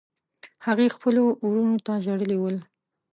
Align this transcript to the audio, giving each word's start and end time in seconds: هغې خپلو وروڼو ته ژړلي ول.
هغې 0.65 0.87
خپلو 0.95 1.23
وروڼو 1.47 1.75
ته 1.85 1.93
ژړلي 2.05 2.37
ول. 2.39 2.57